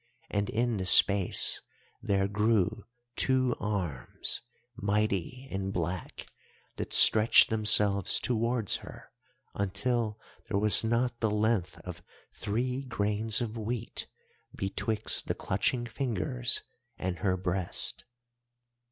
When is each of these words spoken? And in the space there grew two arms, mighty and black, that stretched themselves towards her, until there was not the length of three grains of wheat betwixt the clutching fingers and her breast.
And 0.31 0.49
in 0.49 0.77
the 0.77 0.85
space 0.87 1.61
there 2.01 2.27
grew 2.27 2.85
two 3.15 3.55
arms, 3.59 4.41
mighty 4.75 5.47
and 5.51 5.71
black, 5.71 6.25
that 6.77 6.91
stretched 6.91 7.51
themselves 7.51 8.19
towards 8.19 8.77
her, 8.77 9.11
until 9.53 10.19
there 10.49 10.57
was 10.57 10.83
not 10.83 11.19
the 11.19 11.29
length 11.29 11.77
of 11.81 12.01
three 12.33 12.81
grains 12.83 13.41
of 13.41 13.55
wheat 13.59 14.07
betwixt 14.55 15.27
the 15.27 15.35
clutching 15.35 15.85
fingers 15.85 16.63
and 16.97 17.19
her 17.19 17.37
breast. 17.37 18.03